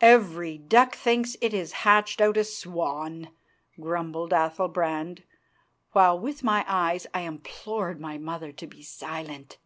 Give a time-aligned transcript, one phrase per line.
[0.00, 3.30] "Every duck thinks it has hatched out a swan,"
[3.80, 5.24] grumbled Athalbrand,
[5.90, 9.58] while with my eyes I implored my mother to be silent.